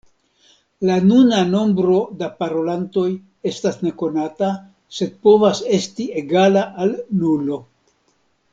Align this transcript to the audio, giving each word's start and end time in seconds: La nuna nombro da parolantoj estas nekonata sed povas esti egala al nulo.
La 0.89 0.93
nuna 1.09 1.41
nombro 1.49 1.97
da 2.21 2.29
parolantoj 2.39 3.05
estas 3.51 3.77
nekonata 3.89 4.51
sed 5.01 5.15
povas 5.29 5.63
esti 5.79 6.09
egala 6.23 6.65
al 6.87 6.97
nulo. 7.23 7.61